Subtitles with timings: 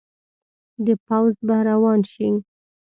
[0.85, 2.29] د پوځ به روان شي.